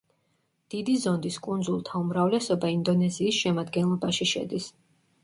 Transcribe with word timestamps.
დიდი 0.73 0.93
ზონდის 1.01 1.35
კუნძულთა 1.47 1.99
უმრავლესობა 2.05 2.71
ინდონეზიის 2.77 3.43
შემადგენლობაში 3.43 4.29
შედის. 4.33 4.71